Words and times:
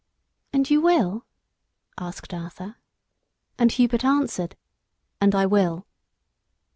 "And 0.51 0.67
you 0.67 0.81
will?" 0.81 1.27
asked 1.99 2.33
Arthur. 2.33 2.77
And 3.59 3.71
Hubert 3.71 4.03
answered, 4.03 4.55
"And 5.21 5.35
I 5.35 5.45
will." 5.45 5.85